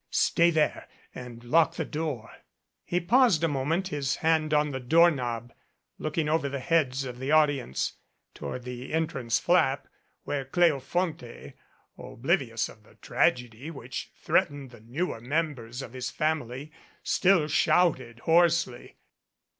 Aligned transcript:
"Stay 0.09 0.49
there 0.49 0.87
and 1.13 1.43
lock 1.43 1.75
the 1.75 1.85
door." 1.85 2.31
He 2.83 2.99
paused 2.99 3.43
a 3.43 3.47
moment, 3.47 3.89
his 3.89 4.15
hand 4.15 4.51
on 4.51 4.71
the 4.71 4.79
doorknob, 4.79 5.53
look 5.99 6.17
ing 6.17 6.27
over 6.27 6.49
the 6.49 6.57
heads 6.57 7.03
of 7.05 7.19
the 7.19 7.29
audience 7.31 7.97
toward 8.33 8.63
the 8.63 8.91
entrance 8.91 9.37
flap, 9.37 9.87
where 10.23 10.43
Cleofonte, 10.43 11.53
oblivious 11.99 12.67
of 12.67 12.81
the 12.81 12.95
tragedy 12.95 13.69
which 13.69 14.09
threatened 14.15 14.71
the 14.71 14.79
newer 14.81 15.21
members 15.21 15.83
of 15.83 15.93
his 15.93 16.09
family, 16.09 16.71
still 17.03 17.47
shouted 17.47 18.21
hoarsely. 18.21 18.97